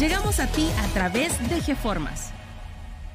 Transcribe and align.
Llegamos 0.00 0.40
a 0.40 0.46
ti 0.46 0.66
a 0.78 0.86
través 0.94 1.38
de 1.50 1.60
GeFormas. 1.60 2.32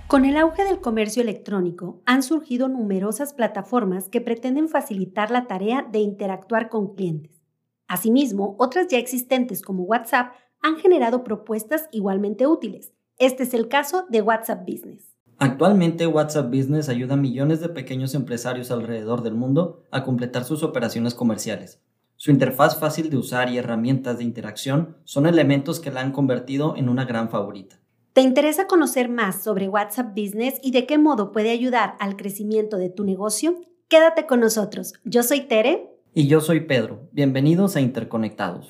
Con 0.06 0.24
el 0.24 0.38
auge 0.38 0.64
del 0.66 0.82
comercio 0.82 1.24
electrónico, 1.24 2.04
han 2.06 2.22
surgido 2.22 2.68
numerosas 2.68 3.34
plataformas 3.34 4.08
que 4.08 4.22
pretenden 4.22 4.70
facilitar 4.70 5.32
la 5.32 5.48
tarea 5.48 5.82
de 5.92 5.98
interactuar 5.98 6.70
con 6.70 6.94
clientes. 6.94 7.42
Asimismo, 7.88 8.56
otras 8.60 8.88
ya 8.88 9.00
existentes 9.00 9.64
como 9.64 9.82
WhatsApp 9.82 10.34
han 10.62 10.76
generado 10.76 11.24
propuestas 11.24 11.90
igualmente 11.92 12.46
útiles. 12.46 12.94
Este 13.18 13.42
es 13.42 13.56
el 13.56 13.68
caso 13.68 14.06
de 14.10 14.22
WhatsApp 14.22 14.70
Business. 14.70 15.18
Actualmente 15.40 16.06
WhatsApp 16.06 16.54
Business 16.54 16.88
ayuda 16.88 17.16
a 17.16 17.18
millones 17.18 17.62
de 17.62 17.70
pequeños 17.70 18.14
empresarios 18.14 18.70
alrededor 18.70 19.24
del 19.24 19.34
mundo 19.34 19.82
a 19.90 20.04
completar 20.04 20.44
sus 20.44 20.62
operaciones 20.62 21.16
comerciales. 21.16 21.82
Su 22.18 22.32
interfaz 22.32 22.80
fácil 22.80 23.10
de 23.10 23.18
usar 23.18 23.50
y 23.50 23.58
herramientas 23.58 24.18
de 24.18 24.24
interacción 24.24 24.98
son 25.04 25.26
elementos 25.26 25.82
que 25.82 25.92
la 25.92 26.00
han 26.02 26.14
convertido 26.14 26.76
en 26.78 26.88
una 26.88 27.04
gran 27.04 27.30
favorita. 27.30 27.80
¿Te 28.14 28.22
interesa 28.22 28.68
conocer 28.68 29.10
más 29.10 29.44
sobre 29.44 29.68
WhatsApp 29.68 30.16
Business 30.16 30.60
y 30.64 30.72
de 30.72 30.86
qué 30.86 30.98
modo 30.98 31.34
puede 31.34 31.52
ayudar 31.52 31.96
al 32.00 32.16
crecimiento 32.16 32.78
de 32.78 32.90
tu 32.90 33.04
negocio? 33.04 33.60
Quédate 33.90 34.26
con 34.26 34.40
nosotros. 34.40 34.94
Yo 35.04 35.24
soy 35.24 35.42
Tere 35.42 35.90
y 36.14 36.28
yo 36.28 36.40
soy 36.40 36.62
Pedro. 36.62 37.10
Bienvenidos 37.12 37.76
a 37.76 37.82
Interconectados. 37.82 38.70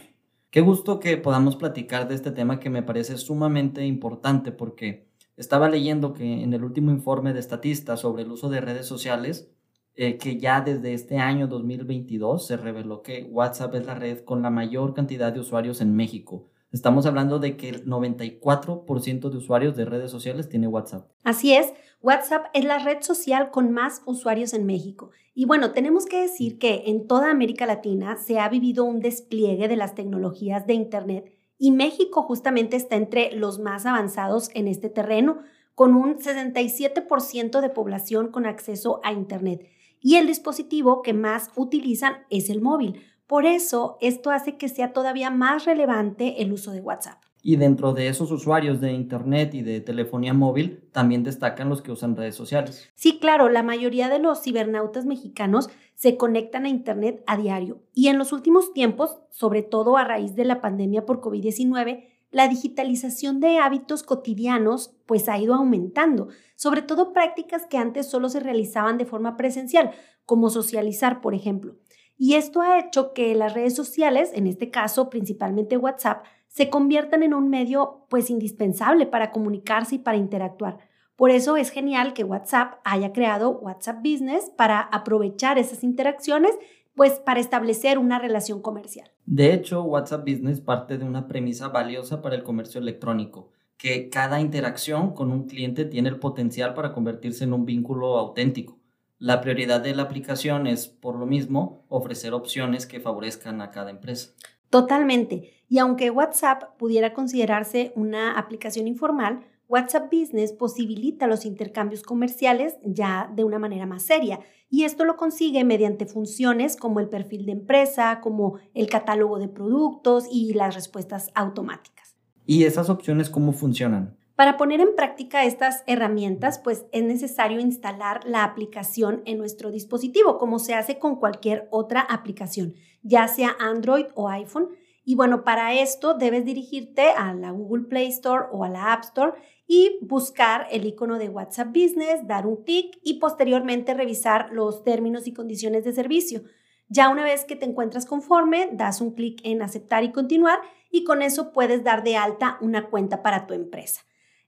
Qué 0.49 0.61
gusto 0.61 0.99
que 0.99 1.15
podamos 1.17 1.55
platicar 1.55 2.07
de 2.07 2.15
este 2.15 2.31
tema 2.31 2.59
que 2.59 2.71
me 2.71 2.81
parece 2.81 3.17
sumamente 3.17 3.85
importante 3.85 4.51
porque 4.51 5.07
estaba 5.37 5.69
leyendo 5.69 6.13
que 6.13 6.41
en 6.41 6.53
el 6.53 6.63
último 6.63 6.89
informe 6.89 7.33
de 7.33 7.43
Statista 7.43 7.97
sobre 7.97 8.23
el 8.23 8.31
uso 8.31 8.49
de 8.49 8.61
redes 8.61 8.87
sociales, 8.87 9.51
eh, 9.95 10.17
que 10.17 10.37
ya 10.37 10.61
desde 10.61 10.93
este 10.93 11.17
año 11.17 11.47
2022 11.47 12.45
se 12.45 12.57
reveló 12.57 13.01
que 13.01 13.23
WhatsApp 13.31 13.75
es 13.75 13.85
la 13.85 13.95
red 13.95 14.19
con 14.19 14.41
la 14.41 14.49
mayor 14.49 14.93
cantidad 14.93 15.31
de 15.31 15.39
usuarios 15.39 15.81
en 15.81 15.95
México. 15.95 16.49
Estamos 16.71 17.05
hablando 17.05 17.39
de 17.39 17.55
que 17.55 17.69
el 17.69 17.85
94% 17.85 19.29
de 19.29 19.37
usuarios 19.37 19.77
de 19.77 19.85
redes 19.85 20.11
sociales 20.11 20.49
tiene 20.49 20.67
WhatsApp. 20.67 21.09
Así 21.23 21.53
es, 21.53 21.73
WhatsApp 22.01 22.47
es 22.53 22.65
la 22.65 22.79
red 22.79 23.01
social 23.01 23.49
con 23.51 23.71
más 23.71 24.01
usuarios 24.05 24.53
en 24.53 24.65
México. 24.65 25.11
Y 25.33 25.45
bueno, 25.45 25.71
tenemos 25.71 26.05
que 26.05 26.21
decir 26.21 26.59
que 26.59 26.83
en 26.87 27.07
toda 27.07 27.31
América 27.31 27.65
Latina 27.65 28.17
se 28.17 28.39
ha 28.39 28.49
vivido 28.49 28.83
un 28.83 28.99
despliegue 28.99 29.69
de 29.69 29.77
las 29.77 29.95
tecnologías 29.95 30.67
de 30.67 30.73
Internet 30.73 31.31
y 31.57 31.71
México 31.71 32.21
justamente 32.23 32.75
está 32.75 32.95
entre 32.97 33.31
los 33.31 33.59
más 33.59 33.85
avanzados 33.85 34.49
en 34.53 34.67
este 34.67 34.89
terreno, 34.89 35.39
con 35.73 35.95
un 35.95 36.17
67% 36.17 37.61
de 37.61 37.69
población 37.69 38.31
con 38.31 38.45
acceso 38.45 38.99
a 39.03 39.11
Internet. 39.11 39.65
Y 40.05 40.17
el 40.17 40.27
dispositivo 40.27 41.01
que 41.01 41.13
más 41.13 41.49
utilizan 41.55 42.27
es 42.29 42.51
el 42.51 42.61
móvil. 42.61 43.01
Por 43.25 43.47
eso, 43.47 43.97
esto 44.01 44.29
hace 44.29 44.55
que 44.55 44.69
sea 44.69 44.93
todavía 44.93 45.31
más 45.31 45.65
relevante 45.65 46.43
el 46.43 46.53
uso 46.53 46.73
de 46.73 46.79
WhatsApp. 46.79 47.23
Y 47.41 47.55
dentro 47.55 47.91
de 47.91 48.07
esos 48.07 48.29
usuarios 48.29 48.79
de 48.79 48.91
Internet 48.91 49.55
y 49.55 49.63
de 49.63 49.81
telefonía 49.81 50.35
móvil, 50.35 50.87
también 50.91 51.23
destacan 51.23 51.69
los 51.69 51.81
que 51.81 51.91
usan 51.91 52.15
redes 52.15 52.35
sociales. 52.35 52.87
Sí, 52.93 53.17
claro, 53.17 53.49
la 53.49 53.63
mayoría 53.63 54.07
de 54.07 54.19
los 54.19 54.43
cibernautas 54.43 55.07
mexicanos 55.07 55.71
se 55.95 56.17
conectan 56.17 56.65
a 56.65 56.69
Internet 56.69 57.23
a 57.25 57.35
diario. 57.35 57.81
Y 57.95 58.09
en 58.09 58.19
los 58.19 58.31
últimos 58.31 58.73
tiempos, 58.73 59.17
sobre 59.31 59.63
todo 59.63 59.97
a 59.97 60.03
raíz 60.03 60.35
de 60.35 60.45
la 60.45 60.61
pandemia 60.61 61.07
por 61.07 61.19
COVID-19, 61.19 62.03
la 62.35 62.49
digitalización 62.49 63.39
de 63.39 63.59
hábitos 63.59 64.03
cotidianos 64.03 64.93
pues 65.05 65.29
ha 65.29 65.37
ido 65.39 65.53
aumentando, 65.53 66.27
sobre 66.57 66.81
todo 66.81 67.13
prácticas 67.13 67.65
que 67.65 67.77
antes 67.77 68.09
solo 68.09 68.27
se 68.27 68.41
realizaban 68.41 68.97
de 68.97 69.05
forma 69.05 69.37
presencial, 69.37 69.91
como 70.25 70.49
socializar, 70.49 71.21
por 71.21 71.33
ejemplo. 71.33 71.77
Y 72.17 72.33
esto 72.33 72.59
ha 72.59 72.77
hecho 72.77 73.13
que 73.13 73.33
las 73.35 73.53
redes 73.53 73.73
sociales, 73.73 74.31
en 74.33 74.47
este 74.47 74.69
caso 74.69 75.09
principalmente 75.09 75.77
WhatsApp, 75.77 76.25
se 76.49 76.69
conviertan 76.69 77.23
en 77.23 77.33
un 77.33 77.47
medio 77.47 78.05
pues 78.09 78.29
indispensable 78.29 79.05
para 79.05 79.31
comunicarse 79.31 79.95
y 79.95 79.99
para 79.99 80.17
interactuar. 80.17 80.79
Por 81.15 81.31
eso 81.31 81.55
es 81.55 81.69
genial 81.69 82.13
que 82.13 82.25
WhatsApp 82.25 82.81
haya 82.83 83.13
creado 83.13 83.51
WhatsApp 83.51 83.99
Business 83.99 84.51
para 84.57 84.81
aprovechar 84.81 85.57
esas 85.57 85.85
interacciones 85.85 86.53
pues 86.95 87.13
para 87.19 87.39
establecer 87.39 87.97
una 87.99 88.19
relación 88.19 88.61
comercial. 88.61 89.11
De 89.25 89.53
hecho, 89.53 89.83
WhatsApp 89.83 90.27
Business 90.27 90.61
parte 90.61 90.97
de 90.97 91.05
una 91.05 91.27
premisa 91.27 91.67
valiosa 91.67 92.21
para 92.21 92.35
el 92.35 92.43
comercio 92.43 92.79
electrónico, 92.79 93.51
que 93.77 94.09
cada 94.09 94.39
interacción 94.39 95.13
con 95.13 95.31
un 95.31 95.47
cliente 95.47 95.85
tiene 95.85 96.09
el 96.09 96.19
potencial 96.19 96.73
para 96.73 96.93
convertirse 96.93 97.43
en 97.43 97.53
un 97.53 97.65
vínculo 97.65 98.17
auténtico. 98.17 98.79
La 99.17 99.41
prioridad 99.41 99.81
de 99.81 99.95
la 99.95 100.03
aplicación 100.03 100.67
es, 100.67 100.87
por 100.87 101.15
lo 101.15 101.25
mismo, 101.25 101.85
ofrecer 101.89 102.33
opciones 102.33 102.85
que 102.85 102.99
favorezcan 102.99 103.61
a 103.61 103.71
cada 103.71 103.89
empresa. 103.89 104.33
Totalmente. 104.69 105.53
Y 105.69 105.79
aunque 105.79 106.11
WhatsApp 106.11 106.77
pudiera 106.77 107.13
considerarse 107.13 107.91
una 107.95 108.37
aplicación 108.37 108.87
informal, 108.87 109.45
WhatsApp 109.67 110.11
Business 110.11 110.53
posibilita 110.53 111.27
los 111.27 111.45
intercambios 111.45 112.03
comerciales 112.03 112.77
ya 112.83 113.31
de 113.35 113.43
una 113.43 113.59
manera 113.59 113.85
más 113.85 114.03
seria. 114.03 114.39
Y 114.69 114.83
esto 114.83 115.05
lo 115.05 115.15
consigue 115.15 115.63
mediante 115.63 116.05
funciones 116.05 116.75
como 116.75 116.99
el 116.99 117.09
perfil 117.09 117.45
de 117.45 117.53
empresa, 117.53 118.19
como 118.21 118.59
el 118.73 118.89
catálogo 118.89 119.39
de 119.39 119.47
productos 119.47 120.25
y 120.31 120.53
las 120.53 120.75
respuestas 120.75 121.31
automáticas. 121.35 122.15
¿Y 122.45 122.63
esas 122.65 122.89
opciones 122.89 123.29
cómo 123.29 123.53
funcionan? 123.53 124.17
Para 124.35 124.57
poner 124.57 124.81
en 124.81 124.95
práctica 124.95 125.45
estas 125.45 125.83
herramientas, 125.87 126.59
pues 126.59 126.85
es 126.91 127.03
necesario 127.03 127.61
instalar 127.61 128.19
la 128.25 128.43
aplicación 128.43 129.21
en 129.25 129.37
nuestro 129.37 129.71
dispositivo, 129.71 130.37
como 130.37 130.59
se 130.59 130.73
hace 130.73 130.99
con 130.99 131.15
cualquier 131.15 131.69
otra 131.71 132.01
aplicación, 132.01 132.73
ya 133.01 133.29
sea 133.29 133.55
Android 133.59 134.07
o 134.13 134.27
iPhone. 134.27 134.69
Y 135.05 135.15
bueno, 135.15 135.45
para 135.45 135.73
esto 135.73 136.15
debes 136.15 136.43
dirigirte 136.43 137.11
a 137.11 137.33
la 137.33 137.51
Google 137.51 137.85
Play 137.85 138.07
Store 138.09 138.47
o 138.51 138.65
a 138.65 138.69
la 138.69 138.91
App 138.91 139.03
Store 139.03 139.33
y 139.67 139.97
buscar 140.01 140.67
el 140.71 140.85
icono 140.85 141.17
de 141.17 141.29
WhatsApp 141.29 141.69
Business, 141.69 142.27
dar 142.27 142.45
un 142.45 142.63
clic 142.63 142.97
y 143.03 143.19
posteriormente 143.19 143.93
revisar 143.93 144.51
los 144.51 144.83
términos 144.83 145.27
y 145.27 145.33
condiciones 145.33 145.83
de 145.83 145.93
servicio. 145.93 146.43
Ya 146.87 147.09
una 147.09 147.23
vez 147.23 147.45
que 147.45 147.55
te 147.55 147.65
encuentras 147.65 148.05
conforme, 148.05 148.69
das 148.71 149.01
un 149.01 149.15
clic 149.15 149.41
en 149.43 149.61
aceptar 149.61 150.03
y 150.03 150.11
continuar 150.11 150.59
y 150.91 151.03
con 151.03 151.21
eso 151.21 151.51
puedes 151.51 151.83
dar 151.83 152.03
de 152.03 152.15
alta 152.15 152.57
una 152.61 152.89
cuenta 152.89 153.23
para 153.23 153.47
tu 153.47 153.53
empresa. 153.53 154.01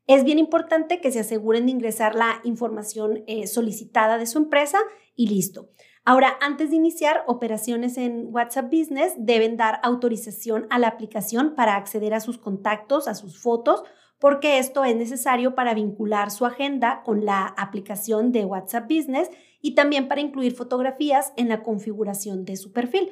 Es 0.05 0.23
bien 0.23 0.39
importante 0.39 1.01
que 1.01 1.11
se 1.11 1.19
aseguren 1.19 1.65
de 1.65 1.73
ingresar 1.73 2.15
la 2.15 2.39
información 2.43 3.23
eh, 3.27 3.47
solicitada 3.47 4.17
de 4.17 4.27
su 4.27 4.37
empresa 4.37 4.79
y 5.15 5.27
listo. 5.27 5.69
Ahora, 6.05 6.37
antes 6.39 6.69
de 6.69 6.77
iniciar 6.77 7.25
operaciones 7.27 7.97
en 7.97 8.33
WhatsApp 8.33 8.71
Business, 8.71 9.13
deben 9.17 9.57
dar 9.57 9.81
autorización 9.83 10.65
a 10.69 10.79
la 10.79 10.87
aplicación 10.87 11.55
para 11.55 11.75
acceder 11.75 12.13
a 12.13 12.21
sus 12.21 12.37
contactos, 12.37 13.09
a 13.09 13.15
sus 13.15 13.41
fotos, 13.41 13.83
porque 14.19 14.59
esto 14.59 14.83
es 14.83 14.95
necesario 14.95 15.55
para 15.55 15.73
vincular 15.73 16.31
su 16.31 16.45
agenda 16.45 17.03
con 17.03 17.25
la 17.25 17.45
aplicación 17.45 18.31
de 18.31 18.45
WhatsApp 18.45 18.89
Business 18.89 19.29
y 19.61 19.75
también 19.75 20.07
para 20.07 20.21
incluir 20.21 20.53
fotografías 20.53 21.33
en 21.35 21.49
la 21.49 21.63
configuración 21.63 22.45
de 22.45 22.57
su 22.57 22.71
perfil. 22.71 23.09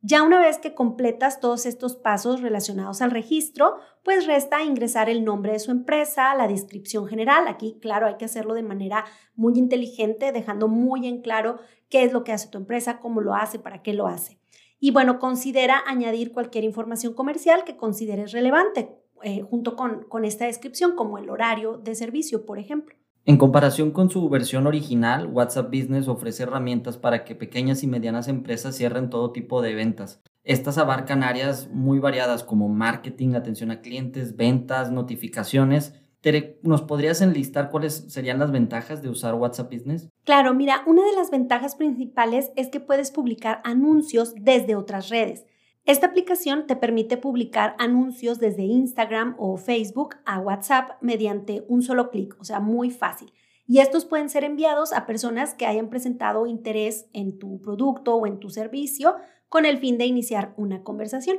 Ya 0.00 0.22
una 0.22 0.38
vez 0.38 0.58
que 0.58 0.74
completas 0.74 1.40
todos 1.40 1.66
estos 1.66 1.96
pasos 1.96 2.40
relacionados 2.40 3.02
al 3.02 3.10
registro, 3.10 3.78
pues 4.04 4.26
resta 4.26 4.62
ingresar 4.62 5.10
el 5.10 5.24
nombre 5.24 5.52
de 5.52 5.58
su 5.58 5.72
empresa, 5.72 6.36
la 6.36 6.46
descripción 6.46 7.08
general. 7.08 7.48
Aquí, 7.48 7.78
claro, 7.80 8.06
hay 8.06 8.16
que 8.16 8.26
hacerlo 8.26 8.54
de 8.54 8.62
manera 8.62 9.04
muy 9.34 9.58
inteligente, 9.58 10.30
dejando 10.30 10.68
muy 10.68 11.08
en 11.08 11.20
claro 11.20 11.58
qué 11.88 12.04
es 12.04 12.12
lo 12.12 12.22
que 12.22 12.32
hace 12.32 12.48
tu 12.48 12.58
empresa, 12.58 13.00
cómo 13.00 13.20
lo 13.20 13.34
hace, 13.34 13.58
para 13.58 13.82
qué 13.82 13.92
lo 13.92 14.06
hace. 14.06 14.38
Y 14.78 14.92
bueno, 14.92 15.18
considera 15.18 15.82
añadir 15.84 16.32
cualquier 16.32 16.62
información 16.62 17.12
comercial 17.12 17.64
que 17.64 17.76
consideres 17.76 18.30
relevante 18.30 18.96
eh, 19.22 19.42
junto 19.42 19.76
con, 19.76 20.04
con 20.04 20.24
esta 20.24 20.46
descripción, 20.46 20.96
como 20.96 21.18
el 21.18 21.30
horario 21.30 21.78
de 21.78 21.94
servicio, 21.94 22.46
por 22.46 22.58
ejemplo. 22.58 22.96
En 23.24 23.36
comparación 23.36 23.90
con 23.90 24.08
su 24.08 24.26
versión 24.30 24.66
original, 24.66 25.26
WhatsApp 25.26 25.66
Business 25.66 26.08
ofrece 26.08 26.44
herramientas 26.44 26.96
para 26.96 27.24
que 27.24 27.34
pequeñas 27.34 27.82
y 27.82 27.86
medianas 27.86 28.26
empresas 28.26 28.74
cierren 28.74 29.10
todo 29.10 29.32
tipo 29.32 29.60
de 29.60 29.74
ventas. 29.74 30.22
Estas 30.44 30.78
abarcan 30.78 31.22
áreas 31.22 31.68
muy 31.70 31.98
variadas 31.98 32.42
como 32.42 32.70
marketing, 32.70 33.34
atención 33.34 33.70
a 33.70 33.82
clientes, 33.82 34.34
ventas, 34.34 34.90
notificaciones. 34.90 35.92
Tere, 36.22 36.58
¿nos 36.62 36.80
podrías 36.80 37.20
enlistar 37.20 37.70
cuáles 37.70 38.06
serían 38.08 38.38
las 38.38 38.50
ventajas 38.50 39.02
de 39.02 39.10
usar 39.10 39.34
WhatsApp 39.34 39.70
Business? 39.70 40.08
Claro, 40.24 40.54
mira, 40.54 40.82
una 40.86 41.04
de 41.04 41.12
las 41.14 41.30
ventajas 41.30 41.76
principales 41.76 42.50
es 42.56 42.68
que 42.68 42.80
puedes 42.80 43.10
publicar 43.10 43.60
anuncios 43.62 44.32
desde 44.36 44.74
otras 44.74 45.10
redes. 45.10 45.44
Esta 45.88 46.08
aplicación 46.08 46.66
te 46.66 46.76
permite 46.76 47.16
publicar 47.16 47.74
anuncios 47.78 48.38
desde 48.38 48.62
Instagram 48.62 49.36
o 49.38 49.56
Facebook 49.56 50.16
a 50.26 50.38
WhatsApp 50.38 50.90
mediante 51.00 51.64
un 51.66 51.80
solo 51.80 52.10
clic, 52.10 52.36
o 52.38 52.44
sea, 52.44 52.60
muy 52.60 52.90
fácil. 52.90 53.32
Y 53.66 53.78
estos 53.78 54.04
pueden 54.04 54.28
ser 54.28 54.44
enviados 54.44 54.92
a 54.92 55.06
personas 55.06 55.54
que 55.54 55.64
hayan 55.64 55.88
presentado 55.88 56.46
interés 56.46 57.06
en 57.14 57.38
tu 57.38 57.62
producto 57.62 58.16
o 58.16 58.26
en 58.26 58.38
tu 58.38 58.50
servicio 58.50 59.16
con 59.48 59.64
el 59.64 59.78
fin 59.78 59.96
de 59.96 60.04
iniciar 60.04 60.52
una 60.58 60.82
conversación. 60.82 61.38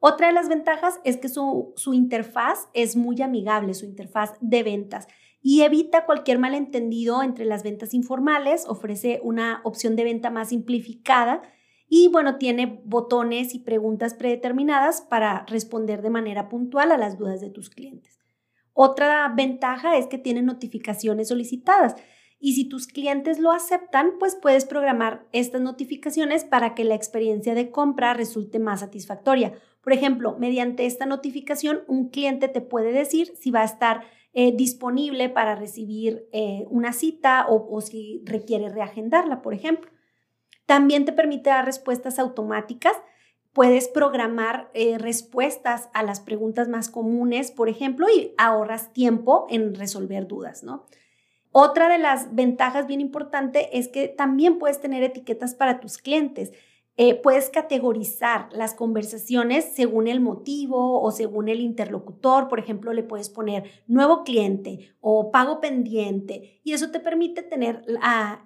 Otra 0.00 0.26
de 0.26 0.32
las 0.32 0.48
ventajas 0.48 0.98
es 1.04 1.16
que 1.16 1.28
su, 1.28 1.72
su 1.76 1.94
interfaz 1.94 2.66
es 2.74 2.96
muy 2.96 3.22
amigable, 3.22 3.74
su 3.74 3.86
interfaz 3.86 4.32
de 4.40 4.64
ventas, 4.64 5.06
y 5.40 5.62
evita 5.62 6.04
cualquier 6.04 6.40
malentendido 6.40 7.22
entre 7.22 7.44
las 7.44 7.62
ventas 7.62 7.94
informales, 7.94 8.66
ofrece 8.66 9.20
una 9.22 9.60
opción 9.62 9.94
de 9.94 10.02
venta 10.02 10.30
más 10.30 10.48
simplificada 10.48 11.42
y 11.96 12.08
bueno, 12.08 12.38
tiene 12.38 12.82
botones 12.84 13.54
y 13.54 13.60
preguntas 13.60 14.14
predeterminadas 14.14 15.00
para 15.00 15.46
responder 15.46 16.02
de 16.02 16.10
manera 16.10 16.48
puntual 16.48 16.90
a 16.90 16.98
las 16.98 17.18
dudas 17.18 17.40
de 17.40 17.50
tus 17.50 17.70
clientes. 17.70 18.18
Otra 18.72 19.32
ventaja 19.36 19.96
es 19.96 20.08
que 20.08 20.18
tiene 20.18 20.42
notificaciones 20.42 21.28
solicitadas 21.28 21.94
y 22.40 22.54
si 22.54 22.68
tus 22.68 22.88
clientes 22.88 23.38
lo 23.38 23.52
aceptan, 23.52 24.14
pues 24.18 24.34
puedes 24.34 24.64
programar 24.64 25.28
estas 25.30 25.60
notificaciones 25.60 26.42
para 26.42 26.74
que 26.74 26.82
la 26.82 26.96
experiencia 26.96 27.54
de 27.54 27.70
compra 27.70 28.12
resulte 28.12 28.58
más 28.58 28.80
satisfactoria. 28.80 29.52
Por 29.80 29.92
ejemplo, 29.92 30.36
mediante 30.36 30.86
esta 30.86 31.06
notificación, 31.06 31.82
un 31.86 32.08
cliente 32.08 32.48
te 32.48 32.60
puede 32.60 32.90
decir 32.90 33.30
si 33.36 33.52
va 33.52 33.60
a 33.60 33.66
estar 33.66 34.00
eh, 34.32 34.50
disponible 34.50 35.28
para 35.28 35.54
recibir 35.54 36.26
eh, 36.32 36.64
una 36.70 36.92
cita 36.92 37.46
o, 37.48 37.68
o 37.70 37.80
si 37.80 38.20
requiere 38.24 38.68
reagendarla, 38.68 39.42
por 39.42 39.54
ejemplo. 39.54 39.93
También 40.66 41.04
te 41.04 41.12
permite 41.12 41.50
dar 41.50 41.64
respuestas 41.64 42.18
automáticas. 42.18 42.96
Puedes 43.52 43.88
programar 43.88 44.70
eh, 44.74 44.98
respuestas 44.98 45.88
a 45.94 46.02
las 46.02 46.20
preguntas 46.20 46.68
más 46.68 46.88
comunes, 46.88 47.50
por 47.50 47.68
ejemplo, 47.68 48.06
y 48.08 48.32
ahorras 48.36 48.92
tiempo 48.92 49.46
en 49.48 49.74
resolver 49.74 50.26
dudas, 50.26 50.64
¿no? 50.64 50.86
Otra 51.52 51.88
de 51.88 51.98
las 51.98 52.34
ventajas 52.34 52.88
bien 52.88 53.00
importante 53.00 53.78
es 53.78 53.86
que 53.86 54.08
también 54.08 54.58
puedes 54.58 54.80
tener 54.80 55.04
etiquetas 55.04 55.54
para 55.54 55.78
tus 55.78 55.98
clientes. 55.98 56.52
Eh, 56.96 57.20
puedes 57.20 57.50
categorizar 57.50 58.48
las 58.52 58.72
conversaciones 58.74 59.74
según 59.74 60.06
el 60.06 60.20
motivo 60.20 61.02
o 61.02 61.10
según 61.10 61.48
el 61.48 61.60
interlocutor. 61.60 62.46
Por 62.46 62.60
ejemplo, 62.60 62.92
le 62.92 63.02
puedes 63.02 63.30
poner 63.30 63.64
nuevo 63.88 64.22
cliente 64.22 64.94
o 65.00 65.32
pago 65.32 65.60
pendiente 65.60 66.60
y 66.62 66.72
eso 66.72 66.92
te 66.92 67.00
permite 67.00 67.42
tener 67.42 67.82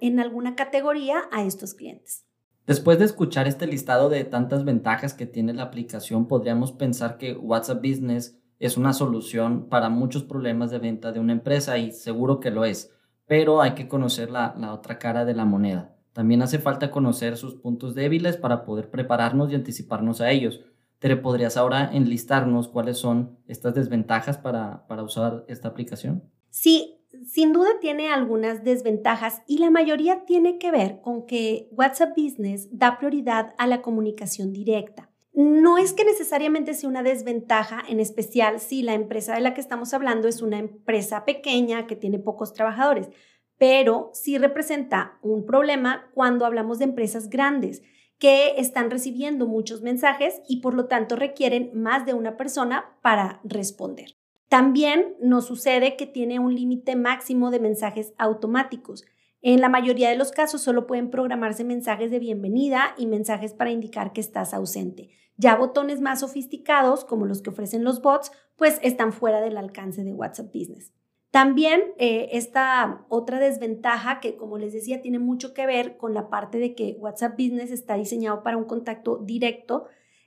en 0.00 0.19
alguna 0.19 0.56
categoría 0.56 1.29
a 1.31 1.45
estos 1.45 1.75
clientes. 1.75 2.25
Después 2.67 2.99
de 2.99 3.05
escuchar 3.05 3.47
este 3.47 3.67
listado 3.67 4.09
de 4.09 4.25
tantas 4.25 4.65
ventajas 4.65 5.12
que 5.12 5.27
tiene 5.27 5.53
la 5.53 5.65
aplicación, 5.65 6.27
podríamos 6.27 6.73
pensar 6.73 7.19
que 7.19 7.35
WhatsApp 7.35 7.83
Business 7.83 8.39
es 8.59 8.79
una 8.79 8.95
solución 8.95 9.69
para 9.69 9.91
muchos 9.91 10.25
problemas 10.25 10.71
de 10.71 10.79
venta 10.79 11.12
de 11.12 11.21
una 11.21 11.33
empresa 11.33 11.77
y 11.77 11.93
seguro 11.93 12.41
que 12.41 12.50
lo 12.50 12.65
es, 12.65 12.93
pero 13.27 13.61
hay 13.61 13.73
que 13.73 13.89
conocer 13.89 14.31
la 14.31 14.73
otra 14.73 14.99
cara 14.99 15.27
de 15.27 15.35
la 15.35 15.45
moneda. 15.45 15.98
También 16.19 16.43
hace 16.43 16.59
falta 16.59 16.91
conocer 16.91 17.37
sus 17.37 17.55
puntos 17.55 17.94
débiles 17.94 18.37
para 18.37 18.65
poder 18.65 18.91
prepararnos 18.91 19.53
y 19.53 19.55
anticiparnos 19.55 20.20
a 20.20 20.32
ellos. 20.32 20.65
¿Te 20.99 21.17
podrías 21.17 21.56
ahora 21.56 21.91
enlistarnos 21.93 22.67
cuáles 22.67 22.99
son 22.99 23.38
estas 23.47 23.73
desventajas 23.76 24.37
para, 24.37 24.85
para 24.88 25.05
usar 25.05 25.44
esta 25.47 25.69
aplicación? 25.69 26.25
Sí, 26.50 27.05
sin 27.25 27.53
duda 27.53 27.69
tiene 27.81 28.09
algunas 28.09 28.65
desventajas 28.65 29.43
y 29.47 29.59
la 29.59 29.70
mayoría 29.70 30.25
tiene 30.25 30.59
que 30.59 30.73
ver 30.73 31.00
con 31.03 31.25
que 31.25 31.69
WhatsApp 31.70 32.17
Business 32.17 32.69
da 32.73 32.99
prioridad 32.99 33.55
a 33.56 33.69
la 33.69 33.81
comunicación 33.81 34.53
directa. 34.53 35.12
No 35.35 35.79
es 35.79 35.93
que 35.93 36.05
necesariamente 36.05 36.75
sea 36.75 36.91
una 36.91 37.05
desventaja, 37.05 37.81
en 37.88 38.00
especial 38.00 38.59
si 38.59 38.82
la 38.82 38.94
empresa 38.94 39.37
de 39.37 39.41
la 39.41 39.55
que 39.55 39.61
estamos 39.61 39.94
hablando 39.94 40.26
es 40.26 40.43
una 40.43 40.59
empresa 40.59 41.25
pequeña 41.25 41.87
que 41.87 41.94
tiene 41.94 42.19
pocos 42.19 42.55
trabajadores 42.55 43.09
pero 43.58 44.10
sí 44.14 44.38
representa 44.38 45.19
un 45.20 45.44
problema 45.44 46.10
cuando 46.14 46.46
hablamos 46.46 46.78
de 46.78 46.84
empresas 46.84 47.28
grandes 47.28 47.82
que 48.19 48.55
están 48.56 48.90
recibiendo 48.90 49.46
muchos 49.46 49.82
mensajes 49.82 50.40
y 50.49 50.60
por 50.60 50.75
lo 50.75 50.87
tanto 50.87 51.16
requieren 51.16 51.70
más 51.75 52.06
de 52.06 52.14
una 52.14 52.37
persona 52.37 52.96
para 53.02 53.40
responder. 53.44 54.16
También 54.49 55.14
nos 55.20 55.46
sucede 55.46 55.96
que 55.96 56.06
tiene 56.06 56.38
un 56.38 56.55
límite 56.55 56.96
máximo 56.96 57.50
de 57.50 57.60
mensajes 57.60 58.14
automáticos. 58.16 59.05
En 59.40 59.61
la 59.61 59.69
mayoría 59.69 60.08
de 60.08 60.16
los 60.16 60.32
casos 60.32 60.62
solo 60.62 60.87
pueden 60.87 61.11
programarse 61.11 61.64
mensajes 61.64 62.11
de 62.11 62.19
bienvenida 62.19 62.94
y 62.96 63.06
mensajes 63.06 63.52
para 63.52 63.70
indicar 63.70 64.12
que 64.12 64.20
estás 64.20 64.54
ausente. 64.54 65.11
Ya 65.37 65.54
botones 65.54 66.00
más 66.00 66.20
sofisticados, 66.20 67.04
como 67.04 67.25
los 67.25 67.43
que 67.43 67.50
ofrecen 67.50 67.84
los 67.84 68.02
bots, 68.02 68.32
pues 68.56 68.81
están 68.82 69.12
fuera 69.12 69.40
del 69.40 69.56
alcance 69.56 70.02
de 70.02 70.12
WhatsApp 70.12 70.52
Business. 70.52 70.93
También 71.38 71.93
eh, 71.99 72.31
esta 72.32 73.06
otra 73.08 73.38
desventaja 73.38 74.19
que, 74.19 74.35
como 74.35 74.58
les 74.58 74.73
decía, 74.73 75.00
tiene 75.00 75.20
mucho 75.20 75.55
que 75.55 75.67
ver 75.67 75.96
con 75.96 76.12
la 76.12 76.31
parte 76.31 76.58
de 76.58 76.75
que 76.75 76.96
WhatsApp 76.99 77.38
Business 77.38 77.70
está 77.70 77.94
diseñado 77.94 78.43
para 78.43 78.56
un 78.56 78.64
contacto 78.64 79.19
directo, 79.19 79.85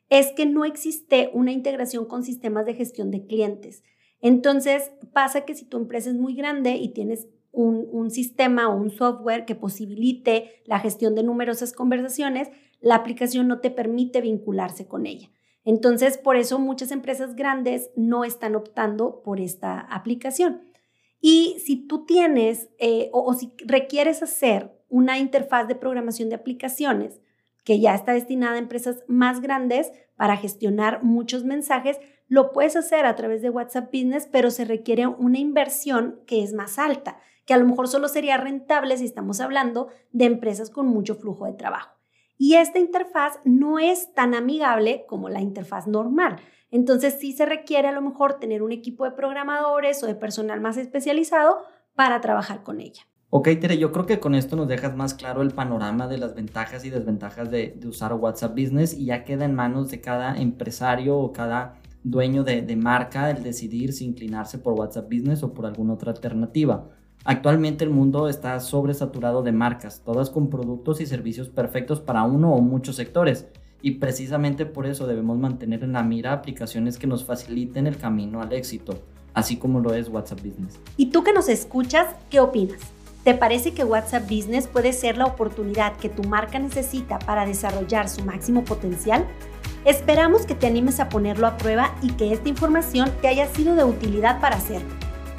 es 0.08 0.32
que 0.32 0.46
no 0.46 0.64
existe 0.64 1.30
una 1.34 1.52
integración 1.52 2.06
con 2.06 2.24
sistemas 2.24 2.66
de 2.66 2.76
gestión 2.76 3.12
de 3.12 3.26
clientes. 3.26 3.84
Entonces, 4.22 4.94
pasa 5.12 5.42
que 5.42 5.54
si 5.54 5.66
tu 5.66 5.76
empresa 5.76 6.10
es 6.10 6.16
muy 6.16 6.34
grande 6.34 6.76
y 6.76 6.94
tienes 6.94 7.28
un, 7.52 7.90
un 7.92 8.10
sistema 8.10 8.70
o 8.70 8.78
un 8.78 8.90
software 8.90 9.44
que 9.44 9.56
posibilite 9.56 10.62
la 10.64 10.80
gestión 10.80 11.14
de 11.14 11.24
numerosas 11.24 11.74
conversaciones, 11.74 12.52
la 12.80 12.96
aplicación 12.96 13.50
no 13.50 13.60
te 13.60 13.70
permite 13.70 14.22
vincularse 14.22 14.88
con 14.88 15.06
ella. 15.06 15.30
Entonces, 15.66 16.18
por 16.18 16.38
eso 16.38 16.58
muchas 16.58 16.90
empresas 16.90 17.36
grandes 17.36 17.92
no 17.98 18.24
están 18.24 18.56
optando 18.56 19.22
por 19.24 19.42
esta 19.42 19.78
aplicación. 19.82 20.71
Y 21.22 21.58
si 21.64 21.76
tú 21.78 22.06
tienes 22.06 22.70
eh, 22.80 23.10
o, 23.14 23.34
si 23.36 23.54
requieres 23.66 24.24
hacer 24.24 24.76
una 24.90 25.20
interfaz 25.20 25.68
de 25.68 25.76
programación 25.76 26.30
de 26.30 26.36
aplicaciones 26.36 27.22
que 27.64 27.80
ya 27.80 27.94
está 27.94 28.14
destinada 28.14 28.56
a 28.56 28.60
empresas 28.60 29.04
más 29.08 29.40
grandes 29.40 29.92
para 30.16 30.36
gestionar 30.36 31.04
muchos 31.04 31.44
mensajes, 31.44 32.00
lo 32.28 32.52
puedes 32.52 32.76
hacer 32.76 33.06
a 33.06 33.16
través 33.16 33.44
de 33.44 33.52
WhatsApp 33.52 33.94
Business, 33.94 34.28
pero 34.32 34.50
se 34.50 34.66
requiere 34.66 35.06
una 35.06 35.38
inversión 35.38 36.20
que 36.26 36.44
es 36.44 36.54
más 36.54 36.80
alta, 36.80 37.20
que 37.46 37.54
a 37.54 37.58
lo 37.58 37.66
mejor 37.66 37.88
solo 37.88 38.08
sería 38.08 38.38
rentable 38.38 38.98
si 38.98 39.06
estamos 39.06 39.40
hablando 39.42 39.90
de 40.12 40.26
empresas 40.26 40.72
con 40.72 40.88
mucho 40.88 41.16
flujo 41.16 41.46
de 41.46 41.54
trabajo. 41.54 42.01
Y 42.44 42.56
esta 42.56 42.80
interfaz 42.80 43.38
no 43.46 43.78
es 43.78 44.16
tan 44.16 44.34
amigable 44.34 45.06
como 45.08 45.30
la 45.30 45.42
interfaz 45.42 45.86
normal. 45.86 46.38
Entonces 46.72 47.18
sí 47.20 47.34
se 47.34 47.46
requiere 47.46 47.88
a 47.88 47.92
lo 47.92 48.02
mejor 48.02 48.40
tener 48.40 48.64
un 48.64 48.72
equipo 48.72 49.06
de 49.06 49.12
programadores 49.12 50.02
o 50.02 50.08
de 50.08 50.16
personal 50.16 50.60
más 50.60 50.76
especializado 50.78 51.60
para 51.94 52.20
trabajar 52.20 52.64
con 52.64 52.82
ella. 52.82 53.04
Ok, 53.30 53.48
Tere, 53.62 53.78
yo 53.78 53.92
creo 53.92 54.08
que 54.08 54.20
con 54.20 54.34
esto 54.34 54.56
nos 54.56 54.68
dejas 54.68 54.96
más 54.96 55.14
claro 55.14 55.44
el 55.44 55.52
panorama 55.52 56.08
de 56.08 56.18
las 56.18 56.34
ventajas 56.34 56.84
y 56.84 56.90
desventajas 56.90 57.52
de, 57.52 57.80
usar 57.88 58.12
WhatsApp 58.16 58.58
Business 58.58 58.96
y 58.96 59.06
ya 59.06 59.24
queda 59.24 59.46
en 59.46 59.54
manos 59.54 59.92
de 59.92 60.02
cada 60.02 60.36
empresario 60.36 61.20
o 61.20 61.32
cada 61.34 61.76
dueño 62.02 62.44
de, 62.44 62.64
de 62.64 62.76
marca 62.76 63.30
el 63.30 63.44
decidir 63.44 63.94
si 63.94 64.06
inclinarse 64.06 64.58
por 64.58 64.74
WhatsApp 64.74 65.06
Business 65.06 65.44
o 65.44 65.54
por 65.54 65.68
alguna 65.68 65.94
otra 65.94 66.12
alternativa. 66.12 66.90
Actualmente 67.24 67.84
el 67.84 67.92
mundo 67.92 68.28
está 68.28 68.60
sobresaturado 68.60 69.44
de 69.44 69.52
marcas, 69.52 70.02
todas 70.04 70.32
con 70.32 70.50
productos 70.50 71.02
y 71.02 71.06
servicios 71.06 71.50
perfectos 71.50 72.00
para 72.00 72.24
uno 72.24 72.54
o 72.54 72.62
muchos 72.62 72.96
sectores 72.96 73.46
y 73.84 73.92
precisamente 73.92 74.66
por 74.66 74.88
eso 74.88 75.06
debemos 75.06 75.38
mantener 75.38 75.84
en 75.84 75.94
la 75.94 76.04
mira 76.04 76.34
aplicaciones 76.34 76.98
que 76.98 77.08
nos 77.08 77.24
faciliten 77.24 77.86
el 77.86 77.98
camino 77.98 78.42
al 78.42 78.54
éxito, 78.54 79.00
así 79.34 79.58
como 79.58 79.80
lo 79.80 79.94
es 79.94 80.10
WhatsApp 80.10 80.40
Business. 80.40 80.80
¿Y 80.98 81.08
tú 81.08 81.24
que 81.24 81.34
nos 81.34 81.48
escuchas, 81.48 82.08
qué 82.30 82.40
opinas? 82.40 82.80
¿Te 83.24 83.36
parece 83.36 83.74
que 83.76 83.84
WhatsApp 83.84 84.24
Business 84.24 84.68
puede 84.68 84.92
ser 84.92 85.18
la 85.18 85.26
oportunidad 85.26 85.96
que 85.98 86.10
tu 86.10 86.24
marca 86.24 86.58
necesita 86.58 87.20
para 87.20 87.46
desarrollar 87.46 88.10
su 88.10 88.26
máximo 88.26 88.64
potencial? 88.64 89.26
Esperamos 89.86 90.48
que 90.48 90.56
te 90.56 90.66
animes 90.66 91.00
a 91.00 91.10
ponerlo 91.10 91.46
a 91.46 91.58
prueba 91.58 91.96
y 92.02 92.10
que 92.14 92.34
esta 92.34 92.50
información 92.50 93.12
te 93.22 93.28
haya 93.28 93.48
sido 93.48 93.76
de 93.76 93.84
utilidad 93.84 94.42
para 94.42 94.56
hacerlo. 94.56 94.90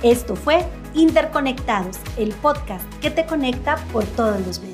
Esto 0.03 0.37
fue 0.37 0.65
Interconectados, 0.95 1.99
el 2.19 2.31
podcast 2.35 2.85
que 3.01 3.11
te 3.11 3.25
conecta 3.25 3.77
por 3.93 4.05
todos 4.05 4.47
los 4.47 4.61
medios. 4.61 4.72